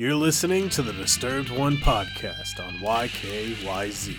You're 0.00 0.14
listening 0.14 0.70
to 0.70 0.80
the 0.80 0.94
Disturbed 0.94 1.50
One 1.50 1.76
podcast 1.76 2.58
on 2.58 2.72
YKYZ. 2.76 4.16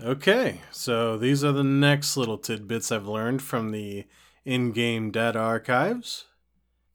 Okay, 0.00 0.60
so 0.70 1.18
these 1.18 1.42
are 1.42 1.50
the 1.50 1.64
next 1.64 2.16
little 2.16 2.38
tidbits 2.38 2.92
I've 2.92 3.08
learned 3.08 3.42
from 3.42 3.72
the 3.72 4.04
in 4.44 4.70
game 4.70 5.10
data 5.10 5.40
archives. 5.40 6.26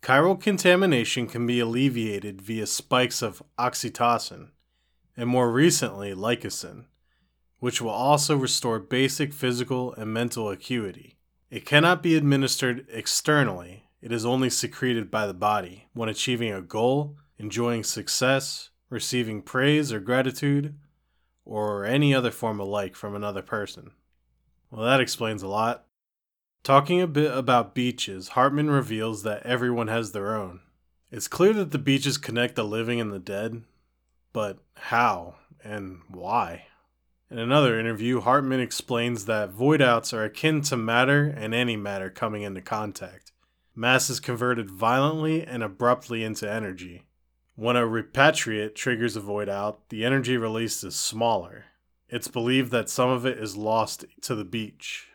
Chiral 0.01 0.39
contamination 0.39 1.27
can 1.27 1.45
be 1.45 1.59
alleviated 1.59 2.41
via 2.41 2.65
spikes 2.65 3.21
of 3.21 3.43
oxytocin, 3.59 4.51
and 5.17 5.27
more 5.27 5.51
recently, 5.51 6.13
likeson, 6.13 6.85
which 7.59 7.81
will 7.81 7.89
also 7.89 8.37
restore 8.37 8.79
basic 8.79 9.33
physical 9.33 9.93
and 9.95 10.13
mental 10.13 10.49
acuity. 10.49 11.17
It 11.51 11.65
cannot 11.65 12.01
be 12.01 12.15
administered 12.15 12.87
externally 12.89 13.86
it 14.07 14.13
is 14.13 14.25
only 14.25 14.49
secreted 14.49 15.11
by 15.11 15.27
the 15.27 15.33
body 15.33 15.89
when 15.91 16.07
achieving 16.07 16.53
a 16.53 16.61
goal, 16.61 17.17
enjoying 17.37 17.83
success, 17.83 18.69
receiving 18.89 19.41
praise 19.41 19.91
or 19.91 19.99
gratitude, 19.99 20.73
or 21.43 21.83
any 21.83 22.15
other 22.15 22.31
form 22.31 22.61
of 22.61 22.69
like 22.69 22.95
from 22.95 23.13
another 23.13 23.41
person. 23.41 23.91
Well, 24.71 24.85
that 24.85 25.01
explains 25.01 25.43
a 25.43 25.47
lot. 25.49 25.87
Talking 26.63 27.01
a 27.01 27.05
bit 27.07 27.37
about 27.37 27.75
beaches, 27.75 28.29
Heartman 28.29 28.69
reveals 28.73 29.23
that 29.23 29.43
everyone 29.43 29.89
has 29.89 30.13
their 30.13 30.37
own. 30.37 30.61
It's 31.11 31.27
clear 31.27 31.51
that 31.51 31.71
the 31.71 31.77
beaches 31.77 32.17
connect 32.17 32.55
the 32.55 32.63
living 32.63 33.01
and 33.01 33.11
the 33.11 33.19
dead, 33.19 33.63
but 34.31 34.59
how 34.75 35.35
and 35.65 35.99
why? 36.09 36.67
In 37.29 37.39
another 37.39 37.77
interview, 37.77 38.21
Heartman 38.21 38.61
explains 38.61 39.25
that 39.25 39.49
void 39.49 39.81
outs 39.81 40.13
are 40.13 40.23
akin 40.23 40.61
to 40.61 40.77
matter 40.77 41.25
and 41.25 41.53
any 41.53 41.75
matter 41.75 42.09
coming 42.09 42.43
into 42.43 42.61
contact 42.61 43.33
mass 43.77 44.09
is 44.09 44.19
converted 44.19 44.71
violently 44.71 45.45
and 45.45 45.61
abruptly 45.61 46.23
into 46.23 46.51
energy. 46.51 47.05
When 47.55 47.75
a 47.75 47.81
repatriate 47.81 48.73
triggers 48.73 49.15
a 49.15 49.19
void 49.19 49.47
out, 49.47 49.89
the 49.89 50.03
energy 50.03 50.35
released 50.35 50.83
is 50.83 50.95
smaller. 50.95 51.65
It's 52.09 52.27
believed 52.27 52.71
that 52.71 52.89
some 52.89 53.09
of 53.09 53.25
it 53.25 53.37
is 53.37 53.55
lost 53.55 54.05
to 54.21 54.33
the 54.33 54.43
beach. 54.43 55.07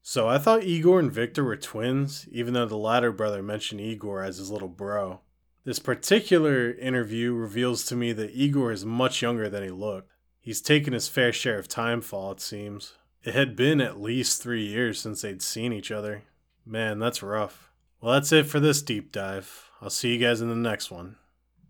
So 0.00 0.28
I 0.28 0.38
thought 0.38 0.64
Igor 0.64 1.00
and 1.00 1.12
Victor 1.12 1.42
were 1.42 1.56
twins, 1.56 2.28
even 2.30 2.54
though 2.54 2.66
the 2.66 2.76
latter 2.76 3.10
brother 3.10 3.42
mentioned 3.42 3.80
Igor 3.80 4.22
as 4.22 4.38
his 4.38 4.50
little 4.50 4.68
bro. 4.68 5.20
This 5.64 5.78
particular 5.78 6.72
interview 6.72 7.32
reveals 7.32 7.84
to 7.86 7.96
me 7.96 8.12
that 8.12 8.34
Igor 8.34 8.72
is 8.72 8.84
much 8.84 9.22
younger 9.22 9.48
than 9.48 9.62
he 9.62 9.70
looked. 9.70 10.10
He's 10.40 10.60
taken 10.60 10.92
his 10.92 11.08
fair 11.08 11.32
share 11.32 11.58
of 11.58 11.68
time 11.68 12.00
fall, 12.00 12.32
it 12.32 12.40
seems. 12.40 12.94
It 13.24 13.34
had 13.34 13.54
been 13.54 13.80
at 13.80 14.00
least 14.00 14.42
three 14.42 14.66
years 14.66 15.00
since 15.00 15.22
they'd 15.22 15.42
seen 15.42 15.72
each 15.72 15.92
other. 15.92 16.22
Man, 16.66 16.98
that's 16.98 17.22
rough. 17.22 17.71
Well, 18.02 18.14
that's 18.14 18.32
it 18.32 18.46
for 18.46 18.58
this 18.58 18.82
deep 18.82 19.12
dive. 19.12 19.70
I'll 19.80 19.88
see 19.88 20.12
you 20.12 20.18
guys 20.18 20.40
in 20.40 20.48
the 20.48 20.56
next 20.56 20.90
one. 20.90 21.16